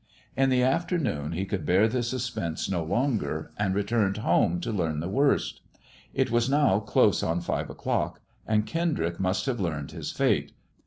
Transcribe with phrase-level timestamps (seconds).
[0.35, 4.99] In the afternoon he could bear the suspense no longer, and retiu'ned home to learn
[4.99, 5.61] the worst.
[6.11, 10.53] It was now close on five o'clock, and Kendrick must have learned his fate.